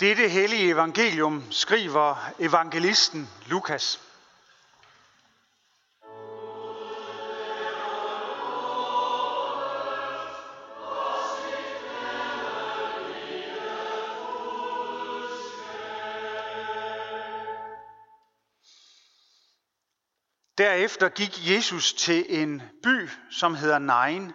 [0.00, 4.00] Dette hellige evangelium skriver evangelisten Lukas.
[20.58, 24.32] Derefter gik Jesus til en by, som hedder Nain,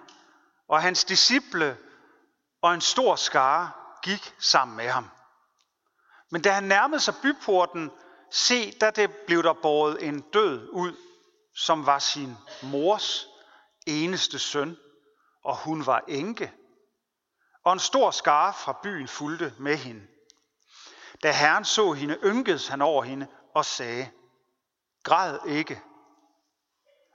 [0.67, 1.77] og hans disciple
[2.61, 3.71] og en stor skare
[4.03, 5.09] gik sammen med ham.
[6.33, 7.91] Men da han nærmede sig byporten,
[8.31, 10.95] se, da det blev der båret en død ud,
[11.55, 13.27] som var sin mors
[13.87, 14.77] eneste søn,
[15.43, 16.53] og hun var enke.
[17.63, 20.07] Og en stor skare fra byen fulgte med hende.
[21.23, 24.09] Da Herren så hende, ynkedes han over hende og sagde,
[25.03, 25.81] Græd ikke.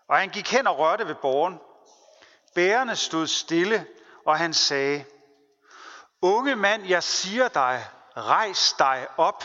[0.09, 1.59] Og han gik hen og rørte ved borgen.
[2.55, 3.87] Bærerne stod stille,
[4.27, 5.05] og han sagde,
[6.23, 7.87] Unge mand, jeg siger dig,
[8.23, 9.45] rejs dig op.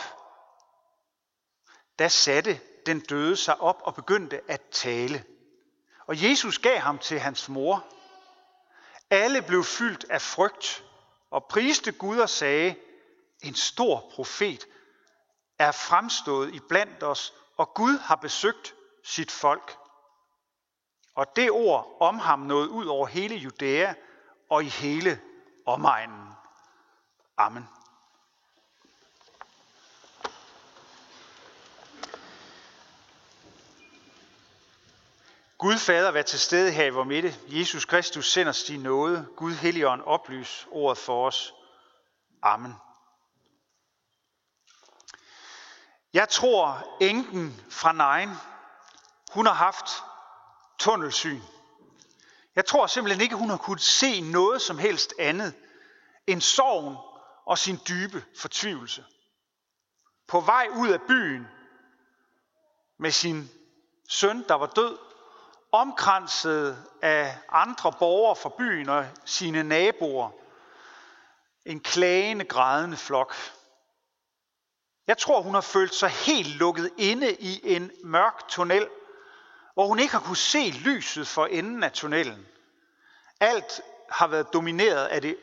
[1.98, 5.24] Da satte den døde sig op og begyndte at tale.
[6.06, 7.84] Og Jesus gav ham til hans mor.
[9.10, 10.84] Alle blev fyldt af frygt
[11.30, 12.76] og priste Gud og sagde,
[13.42, 14.66] en stor profet
[15.58, 19.78] er fremstået i blandt os, og Gud har besøgt sit folk.
[21.14, 23.94] Og det ord om ham nåede ud over hele Judæa
[24.50, 25.20] og i hele
[25.66, 26.28] omegnen.
[27.36, 27.68] Amen.
[35.64, 37.34] Gud Fader, vær til stede her i vores midte.
[37.46, 39.26] Jesus Kristus sender os din nåde.
[39.36, 41.54] Gud Helligånd, oplys ordet for os.
[42.42, 42.74] Amen.
[46.12, 48.30] Jeg tror, enken fra Nein,
[49.32, 49.86] hun har haft
[50.78, 51.40] tunnelsyn.
[52.56, 55.54] Jeg tror simpelthen ikke, hun har kunnet se noget som helst andet
[56.26, 56.96] end sorgen
[57.46, 59.04] og sin dybe fortvivlelse.
[60.28, 61.46] På vej ud af byen
[62.98, 63.50] med sin
[64.08, 64.98] søn, der var død,
[65.74, 70.30] omkranset af andre borgere fra byen og sine naboer.
[71.66, 73.34] En klagende, grædende flok.
[75.06, 78.88] Jeg tror, hun har følt sig helt lukket inde i en mørk tunnel,
[79.74, 82.46] hvor hun ikke har kunne se lyset for enden af tunnelen.
[83.40, 83.80] Alt
[84.10, 85.36] har været domineret af det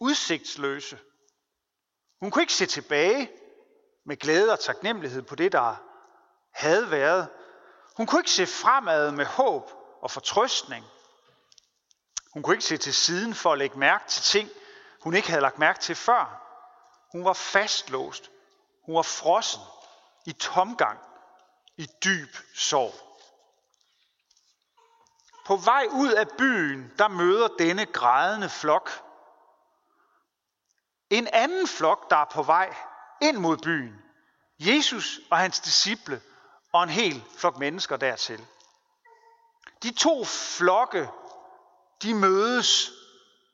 [0.00, 0.98] udsigtsløse.
[2.20, 3.30] Hun kunne ikke se tilbage
[4.06, 5.76] med glæde og taknemmelighed på det, der
[6.52, 7.28] havde været.
[7.96, 10.86] Hun kunne ikke se fremad med håb og fortrøstning.
[12.32, 14.50] Hun kunne ikke se til siden for at lægge mærke til ting,
[15.02, 16.44] hun ikke havde lagt mærke til før.
[17.12, 18.30] Hun var fastlåst.
[18.86, 19.62] Hun var frossen
[20.26, 20.98] i tomgang,
[21.76, 22.94] i dyb sorg.
[25.46, 28.90] På vej ud af byen, der møder denne grædende flok
[31.10, 32.76] en anden flok, der er på vej
[33.22, 34.02] ind mod byen.
[34.58, 36.22] Jesus og hans disciple
[36.72, 38.46] og en hel flok mennesker dertil.
[39.82, 41.08] De to flokke,
[42.02, 42.90] de mødes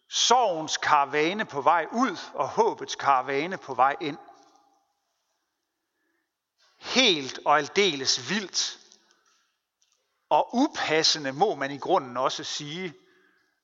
[0.08, 4.18] sorgens karavane på vej ud og håbets karavane på vej ind.
[6.78, 8.78] Helt og aldeles vildt
[10.28, 12.94] og upassende må man i grunden også sige,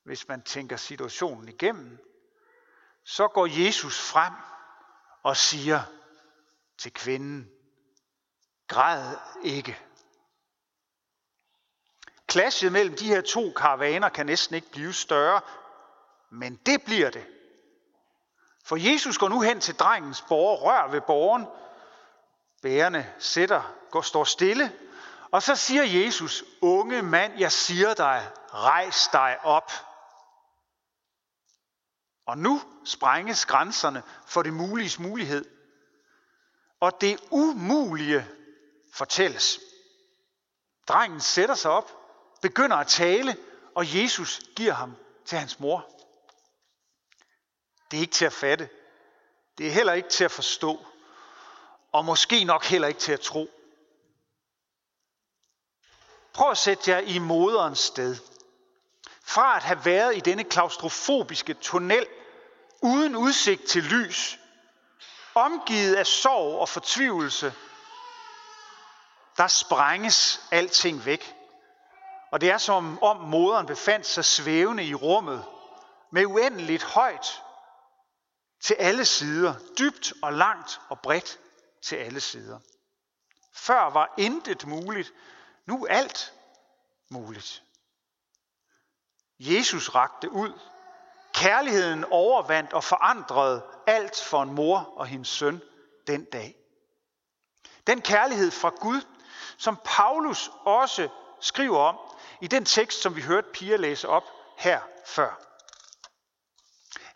[0.04, 1.98] hvis man tænker situationen igennem,
[3.04, 4.32] så går Jesus frem
[5.22, 5.82] og siger
[6.78, 7.50] til kvinden,
[8.66, 9.78] græd ikke.
[12.30, 15.40] Klasset mellem de her to karavaner kan næsten ikke blive større,
[16.30, 17.26] men det bliver det.
[18.64, 21.46] For Jesus går nu hen til drengens borger, rør ved borgen.
[22.62, 24.72] Bærerne sætter, går, står stille,
[25.32, 29.72] og så siger Jesus, unge mand, jeg siger dig, rejs dig op.
[32.26, 35.44] Og nu sprænges grænserne for det muliges mulighed.
[36.80, 38.26] Og det umulige
[38.94, 39.60] fortælles.
[40.88, 41.99] Drengen sætter sig op,
[42.40, 43.36] begynder at tale,
[43.74, 45.86] og Jesus giver ham til hans mor.
[47.90, 48.68] Det er ikke til at fatte.
[49.58, 50.86] Det er heller ikke til at forstå.
[51.92, 53.50] Og måske nok heller ikke til at tro.
[56.32, 58.16] Prøv at sætte jer i moderens sted.
[59.22, 62.06] Fra at have været i denne klaustrofobiske tunnel
[62.82, 64.38] uden udsigt til lys,
[65.34, 67.54] omgivet af sorg og fortvivlelse,
[69.36, 71.34] der sprænges alting væk.
[72.30, 75.44] Og det er som om moderen befandt sig svævende i rummet,
[76.12, 77.42] med uendeligt højt
[78.60, 81.38] til alle sider, dybt og langt og bredt
[81.82, 82.58] til alle sider.
[83.54, 85.12] Før var intet muligt,
[85.66, 86.34] nu er alt
[87.10, 87.62] muligt.
[89.38, 90.52] Jesus rakte ud
[91.32, 95.62] Kærligheden overvandt og forandrede alt for en mor og hendes søn
[96.06, 96.56] den dag.
[97.86, 99.00] Den kærlighed fra Gud,
[99.56, 101.08] som Paulus også
[101.40, 102.09] skriver om
[102.40, 104.24] i den tekst, som vi hørte Pia læse op
[104.56, 105.46] her før.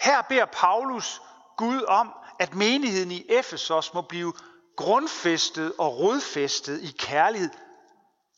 [0.00, 1.20] Her beder Paulus
[1.56, 4.32] Gud om, at menigheden i Efesos må blive
[4.76, 7.50] grundfæstet og rodfæstet i kærlighed,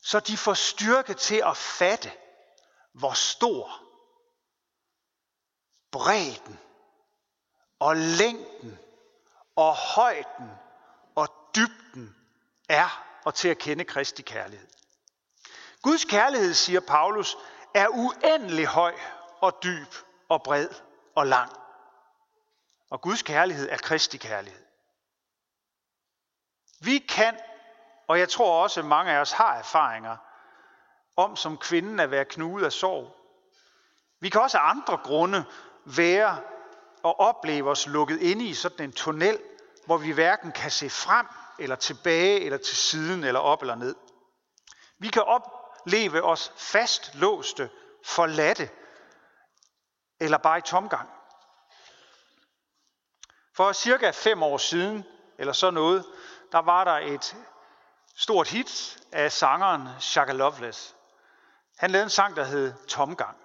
[0.02, 2.12] så de får styrke til at fatte,
[2.92, 3.82] hvor stor
[5.92, 6.58] bredden
[7.78, 8.78] og længden
[9.56, 10.50] og højden
[11.14, 12.16] og dybden
[12.68, 14.68] er, og til at kende Kristi kærlighed.
[15.86, 17.36] Guds kærlighed, siger Paulus,
[17.74, 18.94] er uendelig høj
[19.40, 19.94] og dyb
[20.28, 20.68] og bred
[21.14, 21.52] og lang.
[22.90, 24.64] Og Guds kærlighed er Kristi kærlighed.
[26.80, 27.38] Vi kan,
[28.08, 30.16] og jeg tror også, at mange af os har erfaringer,
[31.16, 33.16] om som kvinden at være knudet af sorg.
[34.20, 35.44] Vi kan også af andre grunde
[35.84, 36.40] være
[37.02, 39.38] og opleve os lukket inde i sådan en tunnel,
[39.84, 41.26] hvor vi hverken kan se frem
[41.58, 43.96] eller tilbage eller til siden eller op eller ned.
[44.98, 45.55] Vi kan op,
[45.86, 47.70] leve os fastlåste,
[48.04, 48.70] forladte
[50.20, 51.10] eller bare i tomgang.
[53.56, 55.04] For cirka fem år siden,
[55.38, 56.04] eller så noget,
[56.52, 57.36] der var der et
[58.16, 60.96] stort hit af sangeren Shaka Loveless.
[61.78, 63.36] Han lavede en sang, der hed Tomgang,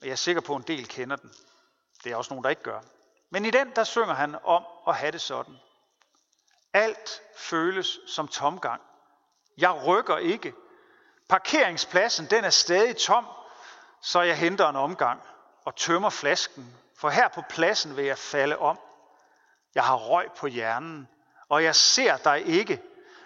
[0.00, 1.32] og jeg er sikker på, at en del kender den.
[2.04, 2.80] Det er også nogen, der ikke gør.
[3.30, 5.56] Men i den, der synger han om at have det sådan.
[6.72, 8.82] Alt føles som tomgang.
[9.58, 10.54] Jeg rykker ikke.
[11.28, 13.26] Parkeringspladsen, den er stadig tom,
[14.00, 15.20] så jeg henter en omgang
[15.64, 18.78] og tømmer flasken, for her på pladsen vil jeg falde om.
[19.74, 21.08] Jeg har røg på hjernen,
[21.48, 22.82] og jeg ser dig ikke.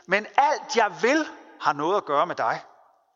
[0.07, 1.29] Men alt jeg vil
[1.61, 2.65] har noget at gøre med dig.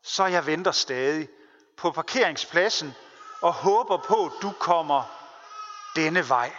[0.03, 1.29] Så jeg venter stadig
[1.77, 2.95] på parkeringspladsen
[3.41, 5.03] og håber på, at du kommer
[5.95, 6.51] denne vej.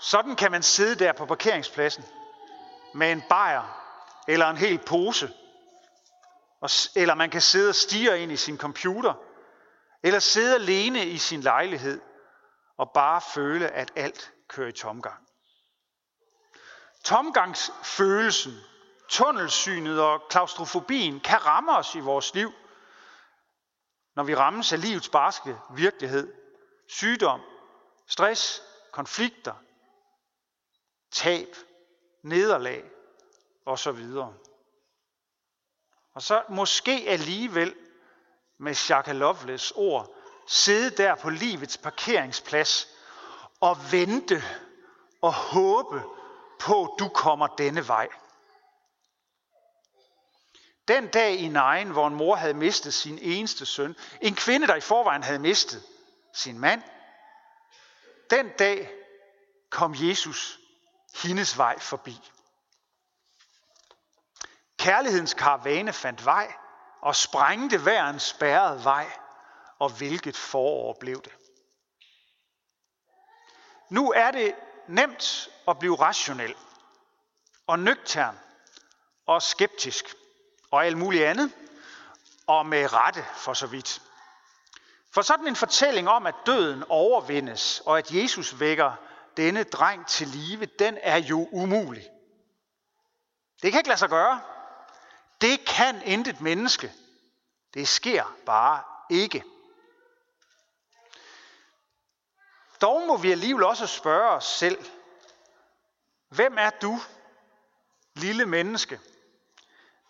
[0.00, 2.04] Sådan kan man sidde der på parkeringspladsen
[2.94, 3.80] med en bajer
[4.28, 5.34] eller en hel pose.
[6.96, 9.14] Eller man kan sidde og stige ind i sin computer.
[10.02, 12.00] Eller sidde alene i sin lejlighed
[12.76, 15.28] og bare føle, at alt kører i tomgang.
[17.04, 18.52] Tomgangsfølelsen,
[19.08, 22.52] tunnelsynet og klaustrofobien kan ramme os i vores liv,
[24.16, 26.32] når vi rammes af livets barske virkelighed,
[26.88, 27.40] sygdom,
[28.08, 28.62] stress,
[28.92, 29.54] konflikter,
[31.12, 31.48] tab,
[32.24, 32.84] nederlag
[33.64, 34.34] og så videre.
[36.14, 37.74] Og så måske alligevel
[38.58, 40.16] med Shaka Loveless ord,
[40.46, 42.88] sidde der på livets parkeringsplads
[43.60, 44.42] og vente
[45.22, 46.02] og håbe
[46.60, 48.08] på, at du kommer denne vej.
[50.88, 54.74] Den dag i Nejen, hvor en mor havde mistet sin eneste søn, en kvinde, der
[54.74, 55.82] i forvejen havde mistet
[56.34, 56.82] sin mand,
[58.30, 58.90] den dag
[59.70, 60.63] kom Jesus
[61.22, 62.30] hendes vej forbi.
[64.78, 66.54] Kærlighedens karavane fandt vej
[67.00, 69.12] og sprængte hver en spærret vej,
[69.78, 71.32] og hvilket forår blev det.
[73.90, 74.54] Nu er det
[74.88, 76.54] nemt at blive rationel
[77.66, 78.38] og nøgtern
[79.26, 80.14] og skeptisk
[80.70, 81.52] og alt muligt andet,
[82.46, 84.02] og med rette for så vidt.
[85.14, 88.92] For sådan en fortælling om, at døden overvindes, og at Jesus vækker
[89.36, 92.10] denne dreng til live, den er jo umulig.
[93.62, 94.40] Det kan ikke lade sig gøre.
[95.40, 96.92] Det kan intet menneske.
[97.74, 99.44] Det sker bare ikke.
[102.80, 104.84] Dog må vi alligevel også spørge os selv,
[106.28, 107.00] hvem er du,
[108.14, 109.00] lille menneske,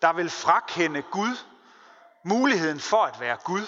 [0.01, 1.37] der vil frakende Gud
[2.23, 3.67] muligheden for at være Gud?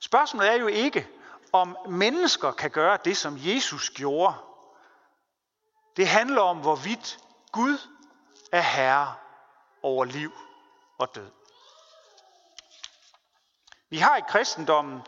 [0.00, 1.08] Spørgsmålet er jo ikke,
[1.52, 4.34] om mennesker kan gøre det, som Jesus gjorde.
[5.96, 7.18] Det handler om, hvorvidt
[7.52, 7.78] Gud
[8.52, 9.14] er herre
[9.82, 10.32] over liv
[10.98, 11.30] og død.
[13.90, 15.00] Vi har i kristendommen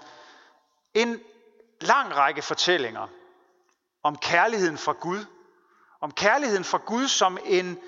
[0.95, 1.21] en
[1.81, 3.09] lang række fortællinger
[4.03, 5.25] om kærligheden fra Gud.
[6.01, 7.79] Om kærligheden fra Gud som en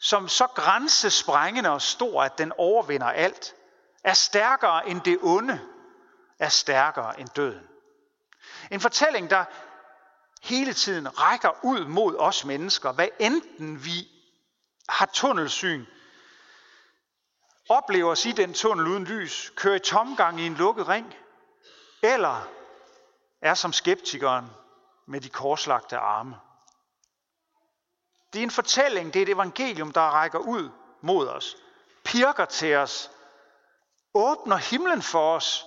[0.00, 3.54] som så grænsesprængende og stor, at den overvinder alt,
[4.04, 5.60] er stærkere end det onde,
[6.38, 7.69] er stærkere end døden.
[8.70, 9.44] En fortælling, der
[10.42, 14.08] hele tiden rækker ud mod os mennesker, hvad enten vi
[14.88, 15.86] har tunnelsyn,
[17.68, 21.14] oplever os i den tunnel uden lys, kører i tomgang i en lukket ring,
[22.02, 22.48] eller
[23.42, 24.50] er som skeptikeren
[25.06, 26.36] med de korslagte arme.
[28.32, 31.56] Det er en fortælling, det er et evangelium, der rækker ud mod os,
[32.04, 33.10] pirker til os,
[34.14, 35.66] åbner himlen for os,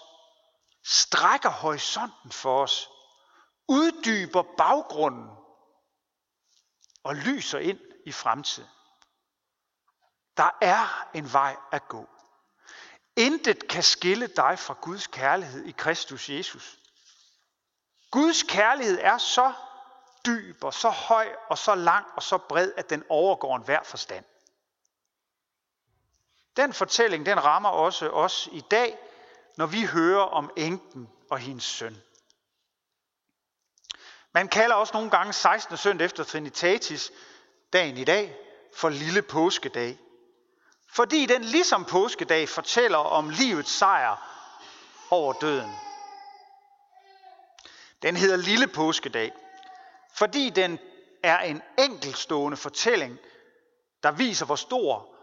[0.84, 2.90] strækker horisonten for os,
[3.68, 5.30] uddyber baggrunden
[7.04, 8.70] og lyser ind i fremtiden.
[10.38, 12.10] Der er en vej at gå.
[13.16, 16.80] Intet kan skille dig fra Guds kærlighed i Kristus Jesus.
[18.12, 19.54] Guds kærlighed er så
[20.25, 24.25] dyb og så høj og så lang og så bred, at den overgår enhver forstand.
[26.58, 28.98] Den fortælling, den rammer også os i dag,
[29.58, 31.98] når vi hører om enken og hendes søn.
[34.34, 35.78] Man kalder også nogle gange 16.
[35.78, 37.12] søndag efter Trinitatis,
[37.74, 38.38] dagen i dag,
[38.76, 40.00] for lille påskedag.
[40.88, 44.30] Fordi den ligesom påskedag fortæller om livets sejr
[45.10, 45.80] over døden.
[48.02, 49.32] Den hedder lille påskedag,
[50.14, 50.80] fordi den
[51.24, 53.20] er en enkeltstående fortælling,
[54.04, 55.16] der viser, hvor stor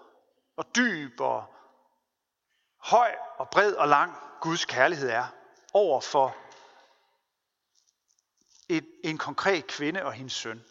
[0.57, 1.45] og dyb og
[2.81, 5.27] høj og bred og lang Guds kærlighed er
[5.73, 6.37] over for
[8.69, 10.65] et, en konkret kvinde og hendes søn.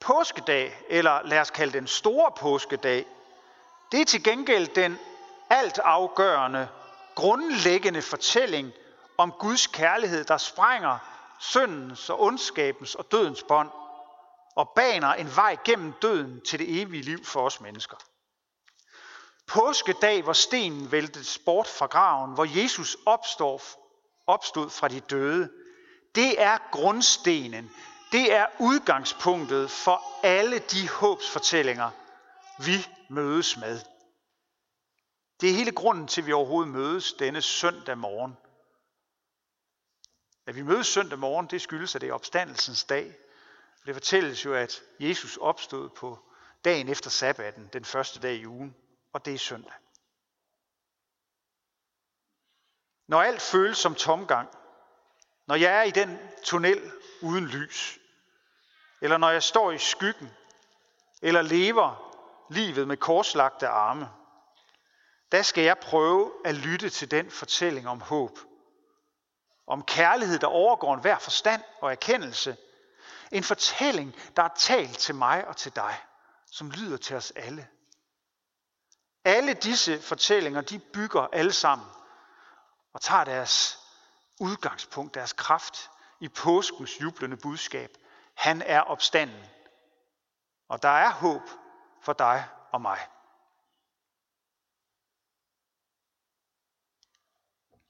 [0.00, 3.06] Påskedag, eller lad os kalde den store påskedag,
[3.92, 4.98] det er til gengæld den
[5.50, 6.68] altafgørende,
[7.14, 8.72] grundlæggende fortælling
[9.18, 10.98] om Guds kærlighed, der sprænger
[11.38, 13.70] syndens og ondskabens og dødens bånd
[14.54, 17.96] og baner en vej gennem døden til det evige liv for os mennesker.
[19.46, 23.62] Påskedag, hvor stenen væltes bort fra graven, hvor Jesus opstår,
[24.26, 25.50] opstod fra de døde,
[26.14, 27.70] det er grundstenen,
[28.12, 31.90] det er udgangspunktet for alle de håbsfortællinger,
[32.58, 33.80] vi mødes med.
[35.40, 38.36] Det er hele grunden til, at vi overhovedet mødes denne søndag morgen.
[40.46, 43.14] At vi mødes søndag morgen, det skyldes, at det er opstandelsens dag.
[43.86, 46.18] Det fortælles jo, at Jesus opstod på
[46.64, 48.76] dagen efter sabbaten, den første dag i ugen,
[49.16, 49.72] og det er søndag.
[53.08, 54.48] Når alt føles som tomgang,
[55.46, 56.92] når jeg er i den tunnel
[57.22, 57.98] uden lys,
[59.00, 60.30] eller når jeg står i skyggen,
[61.22, 62.12] eller lever
[62.50, 64.10] livet med korslagte arme,
[65.32, 68.38] der skal jeg prøve at lytte til den fortælling om håb.
[69.66, 72.56] Om kærlighed, der overgår enhver forstand og erkendelse.
[73.32, 75.96] En fortælling, der er talt til mig og til dig,
[76.46, 77.68] som lyder til os alle.
[79.26, 81.86] Alle disse fortællinger, de bygger alle sammen
[82.92, 83.78] og tager deres
[84.40, 85.90] udgangspunkt, deres kraft
[86.20, 87.90] i påskens jublende budskab.
[88.34, 89.44] Han er opstanden.
[90.68, 91.42] Og der er håb
[92.02, 93.08] for dig og mig.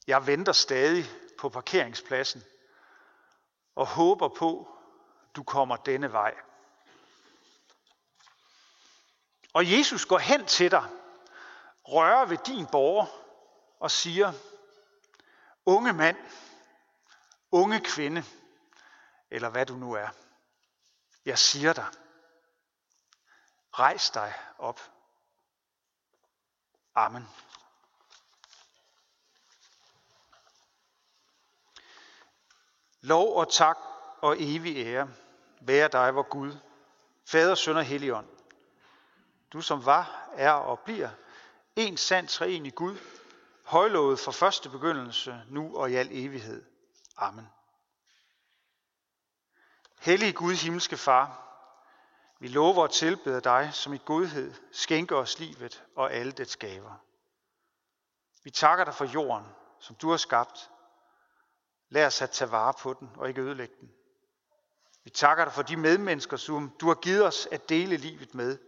[0.07, 1.05] Jeg venter stadig
[1.38, 2.43] på parkeringspladsen
[3.75, 4.78] og håber på,
[5.37, 6.35] du kommer denne vej.
[9.52, 10.90] Og Jesus går hen til dig,
[11.88, 13.07] rører ved din borger
[13.81, 14.33] og siger,
[15.66, 16.16] unge mand,
[17.50, 18.25] unge kvinde,
[19.31, 20.09] eller hvad du nu er,
[21.25, 21.87] jeg siger dig,
[23.73, 24.81] rejs dig op.
[26.95, 27.28] Amen.
[33.00, 33.78] Lov og tak
[34.23, 35.14] og evig ære
[35.61, 36.59] være dig, vor Gud,
[37.26, 38.28] Fader, Søn og Helligånd.
[39.52, 41.11] Du som var, er og bliver
[41.76, 42.97] en sand træen i Gud,
[43.62, 46.64] højlovet fra første begyndelse, nu og i al evighed.
[47.16, 47.49] Amen.
[50.00, 51.42] Hellige Gud, himmelske Far,
[52.38, 56.95] vi lover og tilbeder dig, som i godhed skænker os livet og alle dets gaver.
[58.42, 59.47] Vi takker dig for jorden,
[59.78, 60.71] som du har skabt.
[61.88, 63.92] Lad os at tage vare på den og ikke ødelægge den.
[65.04, 68.59] Vi takker dig for de medmennesker, som du har givet os at dele livet med.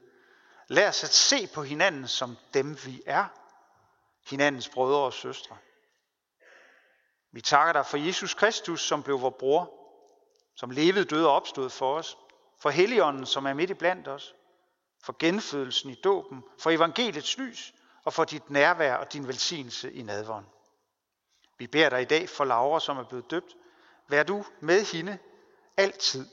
[0.68, 3.25] Lad os at se på hinanden som dem, vi er.
[4.30, 5.56] Hinandens brødre og søstre.
[7.32, 9.72] Vi takker dig for Jesus Kristus, som blev vor bror,
[10.56, 12.18] som levede, døde og opstod for os.
[12.60, 14.34] For Helligånden, som er midt i blandt os.
[15.02, 16.44] For genfødelsen i dåben.
[16.58, 17.75] For evangeliets lys.
[18.04, 20.46] Og for dit nærvær og din velsignelse i nadvånd.
[21.58, 23.56] Vi beder dig i dag for Laura, som er blevet døbt.
[24.08, 25.18] Vær du med hende
[25.76, 26.26] altid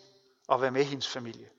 [0.48, 1.50] og vær med hendes familie.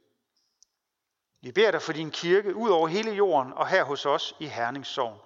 [1.46, 4.46] Vi beder dig for din kirke ud over hele jorden og her hos os i
[4.46, 5.18] Herningssorgen.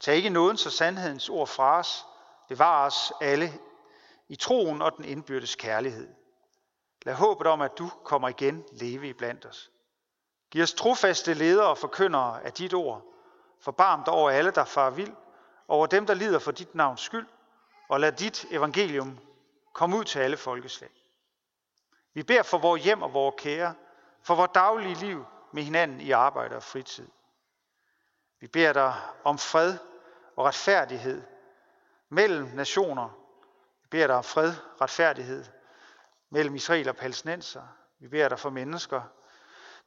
[0.00, 2.06] Tag ikke nådens og sandhedens ord fra os.
[2.48, 3.52] Bevar os alle
[4.28, 6.08] i troen og den indbyrdes kærlighed.
[7.02, 9.70] Lad håbet om, at du kommer igen leve i blandt os.
[10.50, 13.02] Giv os trofaste ledere og forkyndere af dit ord.
[13.60, 15.14] Forbarm dig over alle, der far vild,
[15.68, 17.26] over dem, der lider for dit navns skyld,
[17.88, 19.18] og lad dit evangelium
[19.72, 20.90] komme ud til alle folkeslag.
[22.14, 23.74] Vi beder for vores hjem og vores kære,
[24.22, 27.08] for vores daglige liv med hinanden i arbejde og fritid.
[28.40, 29.78] Vi beder dig om fred
[30.36, 31.22] og retfærdighed
[32.08, 33.08] mellem nationer.
[33.82, 35.44] Vi beder dig om fred, retfærdighed
[36.30, 37.62] mellem Israel og palæstinenser.
[37.98, 39.02] Vi beder dig for mennesker,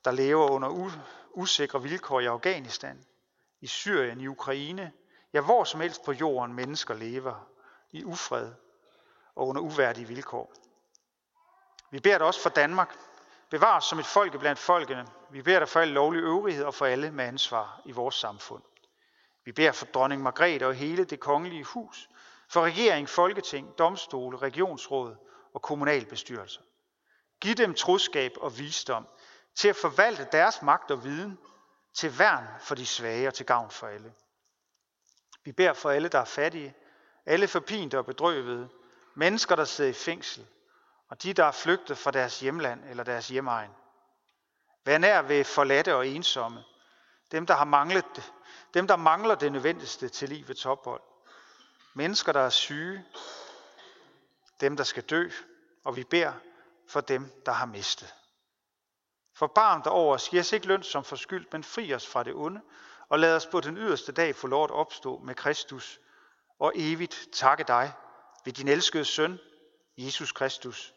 [0.06, 0.92] der lever under
[1.34, 3.06] usikre vilkår i Afghanistan,
[3.62, 4.92] i Syrien, i Ukraine,
[5.34, 7.50] ja hvor som helst på jorden mennesker lever
[7.92, 8.52] i ufred
[9.36, 10.54] og under uværdige vilkår.
[11.92, 12.98] Vi beder dig også for Danmark.
[13.54, 15.08] Bevar os som et folke blandt folkene.
[15.30, 18.64] Vi beder dig for al lovlig øvrighed og for alle med ansvar i vores samfund.
[19.46, 22.10] Vi beder for dronning Margrethe og hele det kongelige hus,
[22.50, 25.16] for regering, folketing, domstole, regionsråd
[25.54, 26.62] og kommunalbestyrelser.
[27.42, 29.08] Giv dem troskab og visdom
[29.56, 31.40] til at forvalte deres magt og viden
[31.94, 34.14] til værn for de svage og til gavn for alle.
[35.44, 36.76] Vi beder for alle, der er fattige,
[37.26, 38.70] alle forpinte og bedrøvede,
[39.16, 40.48] mennesker, der sidder i fængsel,
[41.14, 43.72] og de, der er flygtet fra deres hjemland eller deres hjemegn.
[44.86, 46.64] Vær nær ved forladte og ensomme,
[47.32, 48.34] dem, der har manglet det.
[48.74, 51.02] dem, der mangler det nødvendigste til livets ophold.
[51.94, 53.06] Mennesker, der er syge,
[54.62, 55.30] dem, der skal dø,
[55.84, 56.34] og vi beder
[56.90, 58.14] for dem, der har mistet.
[59.36, 62.24] For barn der over os, giv os ikke løn som forskyldt, men fri os fra
[62.24, 62.62] det onde,
[63.10, 66.00] og lad os på den yderste dag få lov at opstå med Kristus,
[66.60, 67.94] og evigt takke dig
[68.46, 69.40] ved din elskede søn,
[69.98, 70.93] Jesus Kristus.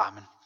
[0.00, 0.39] Amen.